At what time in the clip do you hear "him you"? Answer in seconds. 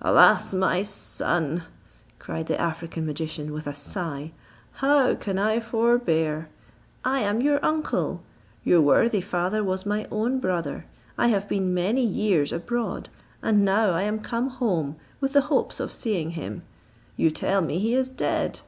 16.30-17.30